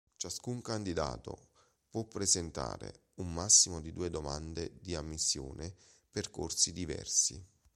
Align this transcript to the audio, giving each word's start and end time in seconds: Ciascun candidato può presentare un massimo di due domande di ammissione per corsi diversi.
Ciascun 0.15 0.63
candidato 0.63 1.49
può 1.87 2.05
presentare 2.05 3.09
un 3.17 3.31
massimo 3.31 3.79
di 3.79 3.93
due 3.93 4.09
domande 4.09 4.71
di 4.81 4.95
ammissione 4.95 5.75
per 6.09 6.31
corsi 6.31 6.73
diversi. 6.73 7.45